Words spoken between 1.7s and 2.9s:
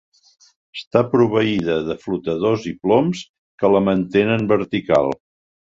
de flotadors i